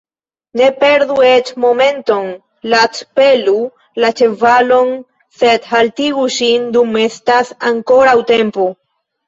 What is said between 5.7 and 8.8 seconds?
haltigu ŝin, dum estas ankoraŭ tempo!